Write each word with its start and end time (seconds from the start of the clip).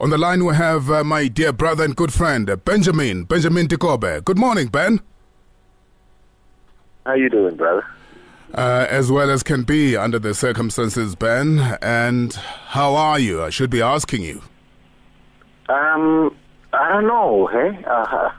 On 0.00 0.10
the 0.10 0.18
line, 0.18 0.44
we 0.44 0.54
have 0.54 0.90
uh, 0.90 1.04
my 1.04 1.28
dear 1.28 1.52
brother 1.52 1.84
and 1.84 1.94
good 1.94 2.12
friend, 2.12 2.48
uh, 2.48 2.56
Benjamin, 2.56 3.24
Benjamin 3.24 3.68
Dikobe. 3.68 4.24
Good 4.24 4.38
morning, 4.38 4.68
Ben. 4.68 5.00
How 7.04 7.14
you 7.14 7.28
doing, 7.28 7.56
brother? 7.56 7.84
Uh, 8.54 8.86
as 8.88 9.10
well 9.10 9.30
as 9.30 9.42
can 9.42 9.62
be 9.62 9.96
under 9.96 10.18
the 10.18 10.34
circumstances, 10.34 11.14
Ben. 11.14 11.78
And 11.80 12.32
how 12.32 12.94
are 12.94 13.18
you? 13.18 13.42
I 13.42 13.50
should 13.50 13.70
be 13.70 13.82
asking 13.82 14.22
you. 14.22 14.42
Um, 15.68 16.34
I 16.72 16.92
don't 16.92 17.06
know. 17.06 17.46
Hey, 17.46 17.84
uh, 17.86 18.30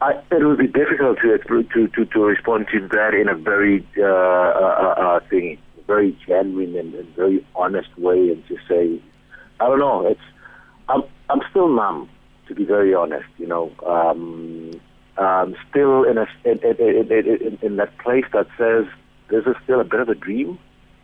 I, 0.00 0.12
it 0.30 0.44
would 0.44 0.58
be 0.58 0.66
difficult 0.68 1.18
to 1.20 1.38
to 1.38 1.88
to, 1.88 2.04
to 2.04 2.24
respond 2.24 2.68
to 2.72 2.86
that 2.88 3.14
in 3.14 3.28
a 3.28 3.34
very 3.34 3.86
uh, 3.98 4.04
uh, 4.04 4.94
uh, 4.96 5.20
thing, 5.28 5.58
very 5.86 6.16
genuine 6.26 6.76
and, 6.76 6.94
and 6.94 7.16
very 7.16 7.44
honest 7.54 7.96
way, 7.98 8.30
and 8.30 8.46
just 8.46 8.66
say, 8.68 9.02
I 9.58 9.66
don't 9.66 9.78
know. 9.80 10.06
It's 10.06 10.20
I'm 10.90 11.02
I'm 11.28 11.40
still 11.50 11.68
numb, 11.68 12.08
to 12.48 12.54
be 12.54 12.64
very 12.64 12.94
honest. 12.94 13.28
You 13.38 13.46
know, 13.46 13.72
um, 13.86 14.80
um, 15.16 15.54
still 15.70 16.04
in 16.04 16.18
a 16.18 16.26
in, 16.44 16.58
in, 16.58 17.10
in, 17.10 17.58
in 17.62 17.76
that 17.76 17.96
place 17.98 18.24
that 18.32 18.46
says 18.58 18.86
this 19.30 19.44
is 19.46 19.54
still 19.62 19.80
a 19.80 19.84
bit 19.84 20.00
of 20.00 20.08
a 20.08 20.14
dream, 20.14 20.58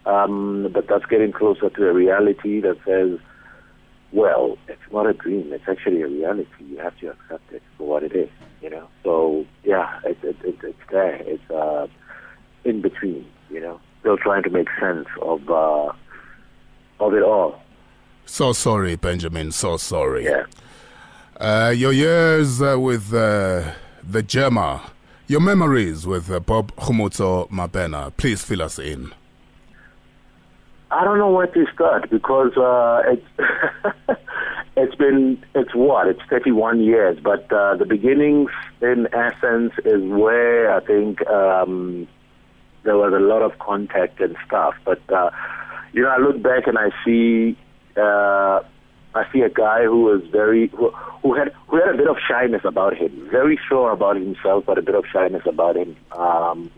um, 0.05 0.69
but 0.73 0.89
that's 0.89 1.07
getting 1.07 1.33
closer 1.33 1.71
to 1.71 1.89
a 1.89 1.93
reality 1.93 2.61
that 2.61 2.77
says, 2.85 3.21
well, 4.13 4.59
it's 4.69 4.81
not 4.93 5.07
a 5.07 5.13
dream; 5.13 5.53
it's 5.53 5.69
actually 5.69 6.03
a 6.03 6.09
reality. 6.09 6.65
You 6.69 6.79
have 6.79 6.99
to 6.99 7.11
accept 7.11 7.53
it 7.53 7.63
for 7.79 7.87
what 7.87 8.03
it 8.03 8.13
is. 8.13 8.31
You 8.61 8.71
know. 8.71 8.89
So 9.05 9.47
yeah, 9.65 10.01
it, 10.05 10.19
it, 10.23 10.37
it, 10.43 10.57
it's 10.63 10.79
there. 10.91 11.17
It's 11.23 11.51
uh, 11.51 11.87
in 12.65 12.83
between. 12.83 13.27
You 13.51 13.61
know, 13.61 13.81
still 14.01 14.17
trying 14.17 14.43
to 14.43 14.51
make 14.51 14.69
sense 14.81 15.07
of 15.23 15.49
uh, 15.49 15.93
of 16.99 17.15
it 17.15 17.23
all. 17.23 17.61
So 18.27 18.53
sorry, 18.53 18.97
Benjamin. 18.97 19.53
So 19.53 19.77
sorry. 19.77 20.25
Yeah. 20.25 20.45
Uh, 21.39 21.73
your 21.75 21.93
years 21.93 22.61
uh, 22.61 22.77
with 22.79 23.15
uh, 23.15 23.73
the 24.03 24.23
Jammer, 24.23 24.81
your 25.27 25.41
memories 25.41 26.07
with 26.07 26.31
uh, 26.31 26.41
Bob 26.41 26.75
Khumutso 26.77 27.49
Mabena. 27.51 28.13
Please 28.17 28.43
fill 28.43 28.63
us 28.63 28.79
in. 28.79 29.13
I 30.91 31.05
don't 31.05 31.19
know 31.19 31.31
where 31.31 31.47
to 31.47 31.67
start 31.73 32.11
because 32.11 32.57
uh, 32.57 33.03
it's 33.07 34.21
it's 34.77 34.95
been 34.97 35.43
it's 35.55 35.75
what 35.75 36.09
it's 36.09 36.21
31 36.29 36.83
years, 36.83 37.19
but 37.23 37.51
uh, 37.53 37.77
the 37.77 37.87
beginnings, 37.87 38.51
in 38.81 39.09
essence, 39.13 39.73
is 39.85 40.03
where 40.03 40.73
I 40.73 40.81
think 40.81 41.27
um, 41.29 42.09
there 42.83 42.97
was 42.97 43.13
a 43.13 43.21
lot 43.21 43.43
of 43.43 43.59
contact 43.59 44.21
and 44.21 44.37
stuff. 44.47 44.75
But 44.85 45.01
uh, 45.11 45.31
you 45.93 46.03
know, 46.03 46.09
I 46.09 46.19
look 46.19 46.43
back 46.43 46.67
and 46.67 46.79
I 46.79 46.91
see 47.05 47.57
uh, 47.97 48.61
I 49.15 49.25
see 49.33 49.41
a 49.41 49.49
guy 49.49 49.85
who 49.85 50.03
was 50.03 50.23
very 50.31 50.69
who, 50.69 50.91
who 51.23 51.35
had 51.35 51.53
who 51.69 51.77
had 51.77 51.95
a 51.95 51.97
bit 51.97 52.09
of 52.09 52.17
shyness 52.29 52.63
about 52.65 52.97
him, 52.97 53.29
very 53.31 53.59
sure 53.69 53.91
about 53.91 54.17
himself, 54.17 54.65
but 54.67 54.79
a 54.79 54.83
bit 54.83 54.95
of 54.95 55.05
shyness 55.11 55.43
about 55.47 55.77
him. 55.77 55.97
Um, 56.13 56.71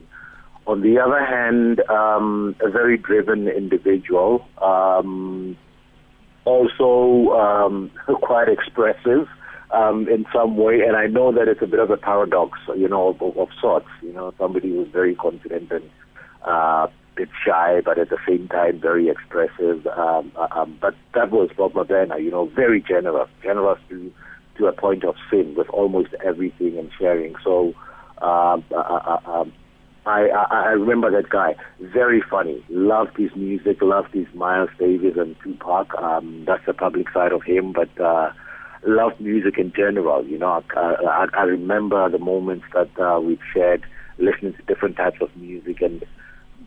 on 0.67 0.83
the 0.83 0.99
other 0.99 1.25
hand, 1.25 1.81
um, 1.89 2.55
a 2.61 2.71
very 2.71 2.99
driven 2.99 3.49
individual, 3.49 4.47
um, 4.63 5.57
also 6.45 7.33
um, 7.33 7.91
quite 8.23 8.49
expressive 8.49 9.27
um, 9.73 10.07
in 10.09 10.27
some 10.33 10.57
way. 10.57 10.83
And 10.83 10.97
I 10.97 11.07
know 11.07 11.33
that 11.33 11.49
it's 11.49 11.63
a 11.63 11.67
bit 11.67 11.81
of 11.81 11.91
a 11.91 11.97
paradox, 11.97 12.59
you 12.77 12.89
know, 12.89 13.09
of, 13.09 13.37
of 13.37 13.49
sorts. 13.61 13.89
You 14.03 14.13
know, 14.13 14.33
somebody 14.39 14.69
who's 14.69 14.89
very 14.89 15.15
confident 15.15 15.73
and 15.73 15.91
uh, 16.45 16.87
bit 17.19 17.31
shy, 17.45 17.71
but 17.89 17.97
at 17.99 18.11
the 18.15 18.21
same 18.29 18.45
time 18.49 18.75
very 18.81 19.07
expressive. 19.15 19.81
Um, 19.87 20.25
uh, 20.37 20.49
um, 20.59 20.71
but 20.85 20.95
that 21.17 21.29
was 21.31 21.49
Bob 21.59 21.73
Mabena, 21.79 22.17
you 22.23 22.31
know, 22.31 22.47
very 22.63 22.81
generous, 22.93 23.31
generous 23.43 23.81
to 23.91 24.13
to 24.57 24.67
a 24.67 24.73
point 24.73 25.03
of 25.05 25.15
sin 25.31 25.55
with 25.57 25.69
almost 25.81 26.11
everything 26.31 26.79
and 26.81 26.89
sharing. 26.99 27.35
So. 27.45 27.75
Um, 28.21 28.65
uh, 28.75 28.99
uh, 29.13 29.21
um, 29.27 29.53
I, 30.09 30.29
I, 30.31 30.63
I 30.69 30.71
remember 30.71 31.11
that 31.11 31.29
guy. 31.29 31.55
Very 31.81 32.23
funny. 32.23 32.65
Loved 32.71 33.17
his 33.17 33.31
music. 33.37 33.77
Loved 33.83 34.13
his 34.15 34.27
Miles 34.35 34.71
Davis 34.79 35.17
and 35.17 35.37
Tupac. 35.43 35.95
Um, 35.95 36.45
that's 36.47 36.65
the 36.67 36.73
public 36.73 37.07
side 37.13 37.33
of 37.33 37.43
him. 37.43 37.73
But 37.73 37.93
uh, 38.01 38.33
loved 38.87 39.21
music 39.21 39.59
in 39.59 39.73
general. 39.77 40.27
You 40.27 40.39
know, 40.39 40.65
I, 40.75 40.81
I, 40.81 41.27
I 41.35 41.43
remember 41.43 42.09
the 42.09 42.19
moments 42.19 42.65
that 42.73 42.91
uh, 42.99 43.21
we've 43.21 43.47
shared, 43.53 43.85
listening 44.19 44.55
to 44.55 44.63
different 44.63 44.97
types 44.97 45.19
of 45.21 45.29
music. 45.37 45.83
And 45.83 46.03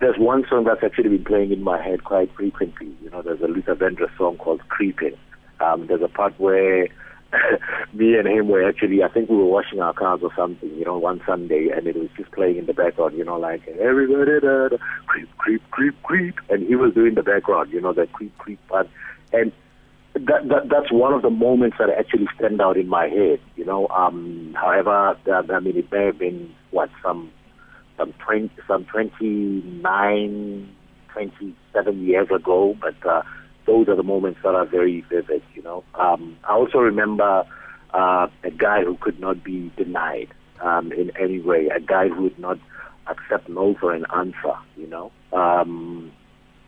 there's 0.01 0.17
one 0.17 0.44
song 0.50 0.66
that's 0.66 0.84
actually 0.84 1.09
been 1.09 1.23
playing 1.23 1.51
in 1.51 1.63
my 1.63 1.81
head 1.81 2.03
quite 2.03 2.34
frequently. 2.35 2.91
You 3.03 3.09
know, 3.12 3.22
there's 3.22 3.41
a 3.41 3.47
Luther 3.47 3.75
Vandross 3.75 4.16
song 4.17 4.38
called 4.38 4.67
"Creeping." 4.67 5.16
Um, 5.59 5.85
there's 5.88 6.01
a 6.01 6.07
part 6.07 6.38
where 6.39 6.88
me 7.94 8.17
and 8.17 8.28
him 8.28 8.47
were 8.47 8.67
actually, 8.67 9.03
I 9.03 9.09
think 9.09 9.29
we 9.29 9.38
were 9.38 9.45
washing 9.45 9.79
our 9.79 9.94
cars 9.94 10.22
or 10.23 10.31
something, 10.35 10.69
you 10.75 10.85
know, 10.85 10.97
one 10.97 11.22
Sunday, 11.25 11.69
and 11.69 11.88
it 11.88 11.95
was 11.95 12.09
just 12.17 12.31
playing 12.31 12.57
in 12.57 12.66
the 12.66 12.73
background, 12.73 13.16
you 13.16 13.23
know, 13.23 13.38
like 13.38 13.67
everybody, 13.67 14.39
da, 14.41 14.69
da, 14.69 14.78
creep, 15.06 15.29
creep, 15.38 15.62
creep, 15.72 16.03
creep, 16.03 16.35
and 16.50 16.68
he 16.68 16.75
was 16.75 16.94
doing 16.95 17.13
the 17.13 17.23
background, 17.23 17.72
you 17.72 17.79
know, 17.79 17.94
that 17.94 18.12
creep, 18.12 18.35
creep 18.39 18.59
part, 18.68 18.89
and 19.31 19.51
that, 20.13 20.50
that 20.50 20.69
that's 20.69 20.91
one 20.91 21.13
of 21.13 21.22
the 21.22 21.29
moments 21.29 21.78
that 21.79 21.89
actually 21.89 22.28
stand 22.35 22.59
out 22.59 22.75
in 22.75 22.89
my 22.89 23.07
head, 23.07 23.39
you 23.56 23.63
know. 23.63 23.88
Um, 23.89 24.56
however, 24.59 25.18
that, 25.25 25.50
I 25.51 25.59
mean, 25.59 25.78
it 25.78 25.91
may 25.91 26.07
have 26.07 26.18
been 26.18 26.53
what 26.72 26.89
some 27.01 27.31
some 28.01 28.13
twenty 28.25 28.50
some 28.67 28.85
twenty 28.85 29.62
nine, 29.84 30.67
twenty 31.13 31.56
seven 31.73 32.03
years 32.06 32.29
ago, 32.31 32.75
but. 32.81 32.95
uh 33.06 33.22
those 33.67 33.88
are 33.88 33.95
the 33.95 34.03
moments 34.03 34.39
that 34.44 34.56
are 34.56 34.66
very 34.66 35.01
vivid, 35.09 35.44
you 35.53 35.62
know. 35.62 35.84
Um, 35.95 36.35
I 36.44 36.53
also 36.53 36.79
remember 36.79 37.45
uh, 37.94 38.28
a 38.44 38.51
guy 38.51 38.84
who 38.84 38.97
could 38.97 39.19
not 39.19 39.44
be 39.44 39.72
denied 39.78 40.29
um, 40.62 40.91
in 40.91 41.12
any 41.16 41.39
way, 41.39 41.67
a 41.67 41.79
guy 41.79 42.07
who 42.09 42.23
would 42.23 42.39
not 42.39 42.57
accept 43.07 43.50
no 43.50 43.75
for 43.79 43.94
an 43.94 44.06
answer, 44.16 44.56
you 44.78 44.88
know, 44.88 45.12
um, 45.33 46.12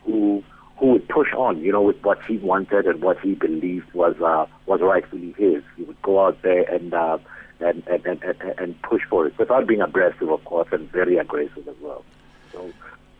who 0.06 0.44
who 0.84 0.90
would 0.90 1.08
push 1.08 1.32
on, 1.38 1.62
you 1.62 1.72
know, 1.72 1.82
with 1.82 2.04
what 2.04 2.22
he 2.26 2.38
wanted 2.40 2.86
and 2.86 3.02
what 3.02 3.18
he 3.22 3.36
believed 3.36 3.90
was 3.94 4.16
uh, 4.20 4.46
was 4.66 4.82
rightfully 4.82 5.34
his. 5.38 5.64
He 5.78 5.84
would 5.84 6.02
go 6.02 6.26
out 6.26 6.42
there 6.42 6.64
and, 6.64 6.94
uh, 6.94 7.20
and, 7.62 7.88
and, 7.88 8.06
and 8.06 8.42
and 8.58 8.82
push 8.82 9.02
for 9.10 9.26
it 9.26 9.40
without 9.40 9.66
being 9.66 9.82
aggressive, 9.82 10.30
of 10.30 10.44
course, 10.44 10.68
and 10.74 10.92
very 10.92 11.16
aggressive 11.18 11.66
as 11.70 11.76
well. 11.82 12.04
So 12.52 12.70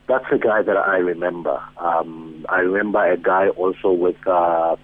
that's 0.10 0.26
a 0.34 0.38
guy 0.38 0.62
that 0.62 0.76
I 0.76 0.98
remember. 0.98 1.64
Um, 1.78 2.46
I 2.50 2.60
remember 2.60 3.10
a 3.10 3.16
guy 3.16 3.48
also 3.48 3.94
with 3.94 4.28
uh, 4.28 4.76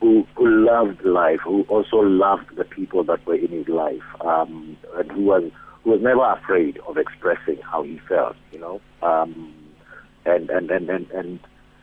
who 0.00 0.24
who 0.36 0.64
loved 0.64 1.04
life, 1.04 1.40
who 1.42 1.62
also 1.62 1.96
loved 1.96 2.54
the 2.54 2.64
people 2.64 3.02
that 3.04 3.26
were 3.26 3.34
in 3.34 3.48
his 3.48 3.66
life, 3.66 4.04
um, 4.20 4.76
and 4.94 5.10
who 5.10 5.22
was 5.22 5.50
who 5.82 5.90
was 5.90 6.00
never 6.00 6.24
afraid 6.30 6.78
of 6.86 6.96
expressing 6.96 7.60
how 7.62 7.82
he 7.82 7.98
felt. 8.08 8.36
You 8.52 8.60
know, 8.60 8.80
um, 9.02 9.52
and 10.24 10.48
and 10.48 10.70
and 10.70 10.88
and 10.88 11.10
and. 11.10 11.40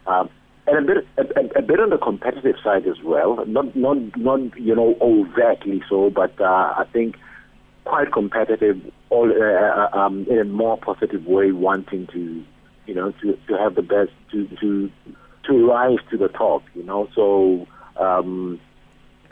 Um, 0.08 0.30
and 0.68 0.90
a 0.90 0.94
bit, 0.94 1.08
a, 1.18 1.60
a, 1.60 1.62
bit 1.62 1.80
on 1.80 1.90
the 1.90 1.98
competitive 1.98 2.56
side 2.64 2.88
as 2.88 3.02
well. 3.04 3.44
Not, 3.46 3.76
not, 3.76 3.98
not 4.18 4.40
you 4.60 4.76
know, 4.76 4.96
overtly 5.02 5.82
so, 5.90 6.10
but 6.10 6.40
uh, 6.40 6.44
I 6.78 6.86
think 6.94 7.16
quite 7.86 8.12
competitive, 8.14 8.80
all 9.10 9.32
uh, 9.32 9.98
uh 9.98 9.98
um, 9.98 10.26
in 10.30 10.38
a 10.38 10.46
more 10.46 10.78
positive 10.78 11.26
way, 11.26 11.52
wanting 11.52 12.08
to 12.14 12.44
you 12.86 12.96
know, 12.96 13.12
to, 13.22 13.38
to 13.48 13.58
have 13.58 13.76
the 13.76 13.82
best, 13.82 14.12
to, 14.32 14.48
to, 14.60 14.92
to 15.48 15.68
rise 15.68 16.00
to 16.10 16.18
the 16.18 16.28
top, 16.28 16.64
you 16.74 16.84
know. 16.84 17.08
So 17.16 17.68
um, 17.98 18.60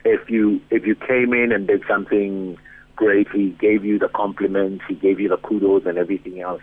if 0.06 0.30
you 0.30 0.62
if 0.70 0.86
you 0.86 0.96
came 0.96 1.34
in 1.34 1.52
and 1.52 1.68
did 1.68 1.84
something 1.88 2.58
great, 2.96 3.28
he 3.34 3.50
gave 3.60 3.84
you 3.84 4.00
the 4.00 4.10
compliments, 4.10 4.84
he 4.88 4.96
gave 4.96 5.20
you 5.20 5.30
the 5.30 5.38
kudos 5.38 5.84
and 5.86 5.98
everything 5.98 6.42
else. 6.42 6.62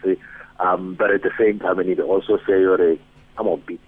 Um, 0.59 0.97
but 0.99 1.11
at 1.11 1.23
the 1.23 1.33
same 1.39 1.59
time, 1.59 1.79
and 1.79 1.89
he'd 1.89 2.01
also 2.01 2.39
say, 2.47 2.65
"I'm 3.37 3.45
gonna 3.45 3.57
beat 3.59 3.81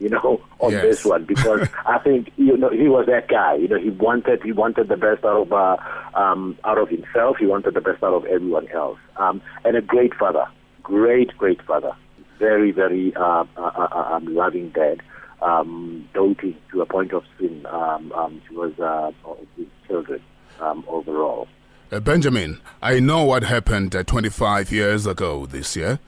you," 0.00 0.08
know, 0.08 0.40
on 0.60 0.72
Yes. 0.72 0.82
this 0.82 1.04
one 1.04 1.24
because 1.24 1.68
I 1.86 1.98
think 1.98 2.32
you 2.36 2.56
know 2.56 2.70
he 2.70 2.88
was 2.88 3.06
that 3.06 3.28
guy. 3.28 3.54
You 3.54 3.68
know, 3.68 3.78
he 3.78 3.90
wanted 3.90 4.42
he 4.42 4.52
wanted 4.52 4.88
the 4.88 4.96
best 4.96 5.24
out 5.24 5.42
of 5.42 5.52
uh, 5.52 5.76
um, 6.14 6.58
out 6.64 6.78
of 6.78 6.88
himself. 6.88 7.36
He 7.38 7.46
wanted 7.46 7.74
the 7.74 7.80
best 7.80 8.02
out 8.02 8.14
of 8.14 8.24
everyone 8.24 8.66
else. 8.68 8.98
Um, 9.16 9.40
and 9.64 9.76
a 9.76 9.80
great 9.82 10.14
father, 10.14 10.46
great 10.82 11.36
great 11.38 11.62
father, 11.62 11.92
very 12.38 12.72
very 12.72 13.14
uh, 13.14 13.44
uh, 13.56 13.60
uh, 13.62 14.14
um, 14.14 14.34
loving 14.34 14.70
dad, 14.70 15.00
um, 15.42 16.08
doting 16.14 16.56
to 16.72 16.80
a 16.82 16.86
point 16.86 17.12
of 17.12 17.22
sin 17.38 17.64
um, 17.66 18.10
um, 18.12 18.42
towards 18.48 18.78
uh, 18.80 19.12
his 19.56 19.66
children 19.86 20.20
um, 20.60 20.84
overall. 20.88 21.46
Uh, 21.92 21.98
Benjamin, 21.98 22.60
I 22.80 23.00
know 23.00 23.24
what 23.24 23.42
happened 23.42 23.96
uh, 23.96 24.04
25 24.04 24.70
years 24.70 25.06
ago 25.06 25.44
this 25.46 25.74
year. 25.74 25.98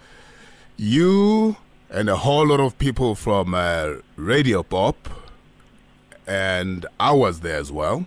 You 0.76 1.56
and 1.92 2.08
a 2.08 2.16
whole 2.16 2.46
lot 2.46 2.60
of 2.60 2.76
people 2.78 3.14
from 3.14 3.54
uh, 3.54 3.94
Radio 4.16 4.62
Bop, 4.62 5.08
and 6.26 6.86
I 6.98 7.12
was 7.12 7.40
there 7.40 7.58
as 7.58 7.70
well, 7.70 8.06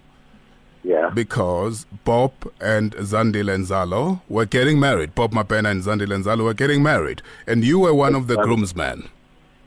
Yeah. 0.83 1.09
because 1.13 1.85
Bob 2.03 2.31
and 2.59 2.93
Zandi 2.95 3.43
Lenzalo 3.43 4.21
were 4.29 4.45
getting 4.45 4.79
married. 4.79 5.15
Bob 5.15 5.33
Mabena 5.33 5.71
and 5.71 5.83
Zandi 5.83 6.07
Lenzalo 6.07 6.43
were 6.43 6.53
getting 6.53 6.81
married, 6.83 7.21
and 7.47 7.63
you 7.63 7.79
were 7.79 7.93
one 7.93 8.15
of 8.15 8.27
the 8.27 8.35
groomsmen. 8.37 9.09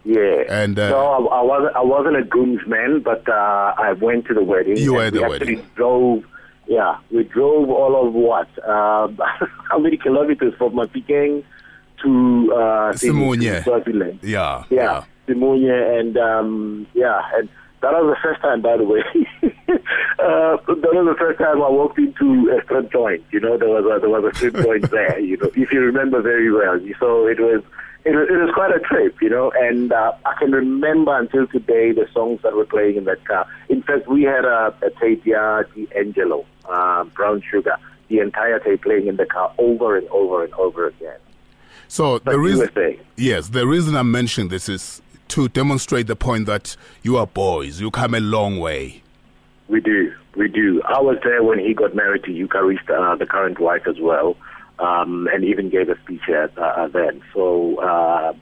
Yeah. 0.04 0.44
And, 0.48 0.78
uh, 0.78 0.88
no, 0.90 1.28
I, 1.28 1.38
I 1.38 1.42
wasn't. 1.42 1.76
I 1.76 1.82
wasn't 1.82 2.16
a 2.16 2.22
groomsman, 2.24 3.00
but 3.00 3.28
uh, 3.28 3.74
I 3.76 3.92
went 3.92 4.26
to 4.28 4.34
the 4.34 4.42
wedding. 4.42 4.78
You 4.78 4.94
were 4.94 5.02
at 5.04 5.12
the 5.12 5.18
we 5.20 5.24
actually 5.34 5.56
wedding. 5.56 5.70
Drove. 5.74 6.24
Yeah, 6.66 6.98
we 7.10 7.24
drove 7.24 7.68
all 7.68 8.06
of 8.06 8.14
what? 8.14 8.48
Um, 8.66 9.18
how 9.70 9.78
many 9.78 9.96
kilometers 9.98 10.54
from 10.56 10.72
Mafikeng 10.74 11.44
to 12.02 12.52
uh, 12.54 12.92
Simunye. 12.92 13.64
Yeah. 14.22 14.64
Yeah, 14.70 15.04
Simunye, 15.26 16.00
and 16.00 16.16
um, 16.16 16.86
yeah, 16.94 17.20
and 17.34 17.48
that 17.80 17.92
was 17.92 18.16
the 18.16 18.20
first 18.22 18.40
time, 18.40 18.60
by 18.62 18.76
the 18.76 18.84
way. 18.84 19.02
uh, 19.42 20.56
that 20.66 20.92
was 20.92 21.06
the 21.06 21.16
first 21.18 21.38
time 21.38 21.62
I 21.62 21.68
walked 21.68 21.98
into 21.98 22.50
a 22.50 22.62
strip 22.64 22.90
joint. 22.90 23.24
You 23.30 23.40
know, 23.40 23.56
there 23.56 23.68
was 23.68 23.84
a, 23.84 24.00
there 24.00 24.10
was 24.10 24.32
a 24.32 24.36
strip 24.36 24.56
joint 24.56 24.90
there. 24.90 25.18
You 25.18 25.36
know, 25.36 25.50
if 25.54 25.72
you 25.72 25.80
remember 25.80 26.20
very 26.20 26.50
well. 26.50 26.78
So 27.00 27.26
it 27.26 27.40
was. 27.40 27.62
It 28.04 28.14
was, 28.14 28.28
it 28.30 28.36
was 28.36 28.50
quite 28.54 28.70
a 28.70 28.78
trip, 28.78 29.20
you 29.20 29.28
know, 29.28 29.52
and 29.56 29.92
uh, 29.92 30.12
I 30.24 30.32
can 30.38 30.52
remember 30.52 31.18
until 31.18 31.46
today 31.48 31.92
the 31.92 32.06
songs 32.14 32.40
that 32.42 32.54
were 32.54 32.64
playing 32.64 32.96
in 32.96 33.04
that 33.04 33.22
car. 33.26 33.46
In 33.68 33.82
fact, 33.82 34.08
we 34.08 34.22
had 34.22 34.44
a, 34.46 34.72
a 34.80 34.90
tape, 34.98 35.26
yeah, 35.26 35.64
D'Angelo, 35.74 36.46
uh, 36.70 37.04
Brown 37.04 37.42
Sugar, 37.50 37.76
the 38.08 38.20
entire 38.20 38.60
tape 38.60 38.82
playing 38.82 39.08
in 39.08 39.16
the 39.16 39.26
car 39.26 39.52
over 39.58 39.98
and 39.98 40.08
over 40.08 40.44
and 40.44 40.54
over 40.54 40.86
again. 40.86 41.18
So 41.88 42.18
But 42.18 42.32
the 42.32 42.38
reason, 42.38 42.68
USA. 42.74 42.98
yes, 43.16 43.48
the 43.48 43.66
reason 43.66 43.96
I'm 43.96 44.10
mentioning 44.10 44.48
this 44.48 44.68
is 44.68 45.02
to 45.28 45.48
demonstrate 45.48 46.06
the 46.06 46.16
point 46.16 46.46
that 46.46 46.76
you 47.02 47.16
are 47.16 47.26
boys. 47.26 47.80
You 47.80 47.90
come 47.90 48.14
a 48.14 48.20
long 48.20 48.58
way. 48.58 49.02
We 49.68 49.80
do, 49.80 50.14
we 50.36 50.48
do. 50.48 50.82
I 50.86 51.00
was 51.00 51.18
there 51.22 51.42
when 51.42 51.58
he 51.58 51.74
got 51.74 51.94
married 51.94 52.24
to 52.24 52.32
Eucharist, 52.32 52.88
uh, 52.88 53.16
the 53.16 53.26
current 53.26 53.60
wife 53.60 53.86
as 53.86 53.96
well, 54.00 54.36
um, 54.78 55.28
and 55.32 55.44
even 55.44 55.68
gave 55.68 55.90
a 55.90 56.00
speech 56.00 56.28
at, 56.28 56.56
uh, 56.56 56.88
then. 56.88 57.22
So, 57.34 57.76
uh, 57.76 58.32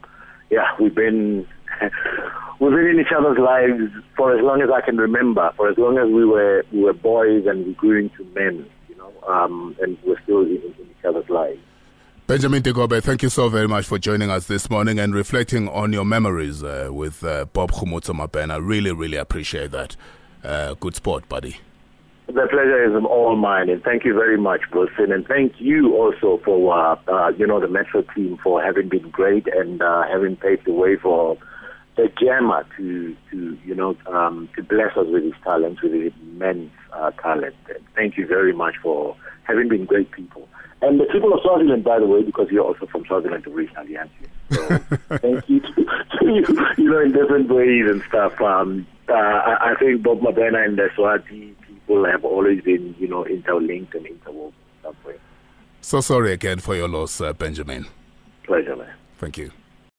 yeah, 0.49 0.67
we've 0.79 0.95
been 0.95 1.45
we've 2.59 2.71
been 2.71 2.87
in 2.87 2.99
each 2.99 3.11
other's 3.17 3.37
lives 3.37 3.91
for 4.15 4.37
as 4.37 4.41
long 4.41 4.61
as 4.61 4.69
I 4.73 4.81
can 4.81 4.97
remember. 4.97 5.51
For 5.57 5.69
as 5.69 5.77
long 5.77 5.97
as 5.97 6.07
we 6.07 6.23
were 6.25 6.63
we 6.71 6.81
were 6.81 6.93
boys 6.93 7.45
and 7.45 7.65
we 7.65 7.73
grew 7.73 7.99
into 7.99 8.23
men, 8.33 8.65
you 8.87 8.95
know, 8.95 9.11
um, 9.27 9.75
and 9.81 9.97
we're 10.05 10.21
still 10.23 10.41
in, 10.41 10.61
in 10.61 10.87
each 10.89 11.05
other's 11.05 11.29
lives. 11.29 11.59
Benjamin 12.27 12.61
Dikobe, 12.61 13.01
thank 13.01 13.23
you 13.23 13.29
so 13.29 13.47
very 13.47 13.69
much 13.69 13.85
for 13.85 13.97
joining 13.97 14.29
us 14.29 14.47
this 14.47 14.69
morning 14.69 14.99
and 14.99 15.15
reflecting 15.15 15.69
on 15.69 15.93
your 15.93 16.03
memories 16.03 16.61
uh, 16.61 16.89
with 16.91 17.23
uh, 17.23 17.45
Bob 17.45 17.71
Khumutso 17.71 18.13
Mabena. 18.13 18.59
Really, 18.61 18.91
really 18.91 19.15
appreciate 19.15 19.71
that. 19.71 19.95
Uh, 20.43 20.73
good 20.73 20.93
sport, 20.93 21.29
buddy. 21.29 21.55
The 22.25 22.33
pleasure 22.33 22.83
is 22.83 23.01
all 23.05 23.37
mine, 23.37 23.69
and 23.69 23.81
thank 23.81 24.03
you 24.03 24.13
very 24.13 24.37
much, 24.37 24.59
Wilson. 24.73 25.13
And 25.13 25.25
thank 25.25 25.53
you 25.59 25.95
also 25.95 26.41
for, 26.43 26.77
uh, 26.77 26.99
uh, 27.07 27.29
you 27.29 27.47
know, 27.47 27.61
the 27.61 27.69
Metro 27.69 28.01
team 28.13 28.37
for 28.43 28.61
having 28.61 28.89
been 28.89 29.09
great 29.09 29.47
and 29.47 29.81
uh, 29.81 30.03
having 30.05 30.35
paved 30.35 30.65
the 30.65 30.73
way 30.73 30.97
for 30.97 31.37
the 31.95 32.11
Jammer 32.19 32.65
to, 32.75 33.15
to 33.31 33.57
you 33.63 33.73
know, 33.73 33.95
um, 34.07 34.49
to 34.57 34.63
bless 34.63 34.97
us 34.97 35.07
with 35.07 35.23
his 35.23 35.33
talent, 35.45 35.81
with 35.81 35.93
his 35.93 36.11
immense 36.23 36.71
talent. 37.21 37.55
And 37.69 37.85
thank 37.95 38.17
you 38.17 38.27
very 38.27 38.51
much 38.51 38.75
for 38.83 39.15
having 39.43 39.69
been 39.69 39.85
great 39.85 40.11
people. 40.11 40.49
And 40.81 40.99
the 40.99 41.05
people 41.05 41.33
of 41.33 41.39
Swaziland, 41.41 41.83
by 41.83 41.99
the 41.99 42.05
way, 42.05 42.21
because 42.21 42.49
you're 42.51 42.63
also 42.63 42.85
from 42.85 43.03
Swaziland 43.05 43.47
originally, 43.47 43.97
aren't 43.97 44.11
you? 44.21 44.27
So 44.55 44.77
thank 45.17 45.49
you 45.49 45.59
to, 45.59 45.73
to 45.73 46.25
you, 46.25 46.45
you 46.77 46.89
know, 46.89 47.01
in 47.01 47.11
different 47.13 47.49
ways 47.49 47.89
and 47.89 48.03
stuff. 48.07 48.39
Um, 48.39 48.85
uh, 49.09 49.13
I, 49.13 49.71
I 49.71 49.75
think 49.79 50.03
Bob 50.03 50.19
Mabena 50.19 50.63
and 50.65 50.77
the 50.77 50.89
Swati 50.95 51.55
people 51.65 52.05
have 52.05 52.23
always 52.23 52.61
been, 52.61 52.95
you 52.99 53.07
know, 53.07 53.25
interlinked 53.25 53.95
and 53.95 54.05
interwoven 54.05 54.53
in 54.53 54.83
some 54.83 54.95
way. 55.05 55.15
So 55.81 56.01
sorry 56.01 56.33
again 56.33 56.59
for 56.59 56.75
your 56.75 56.87
loss, 56.87 57.21
uh, 57.21 57.33
Benjamin. 57.33 57.87
Pleasure, 58.43 58.75
man. 58.75 58.93
Thank 59.17 59.37
you. 59.37 59.51